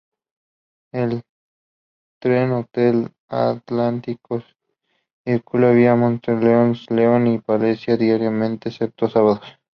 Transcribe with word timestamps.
El 0.91 1.21
"Trenhotel 2.19 3.13
Atlántico" 3.29 4.41
circula 5.23 5.69
vía 5.73 5.93
Monforte 5.93 6.37
de 6.37 6.41
Lemos, 6.47 6.89
León 6.89 7.27
y 7.27 7.37
Palencia 7.37 7.97
diariamente, 7.97 8.69
excepto 8.69 9.07
sábados. 9.11 9.41